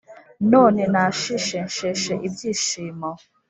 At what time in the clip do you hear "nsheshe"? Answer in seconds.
1.67-2.13